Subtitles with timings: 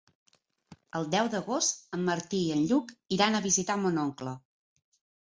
[0.99, 4.39] El deu d'agost en Martí i en Lluc iran a visitar mon oncle.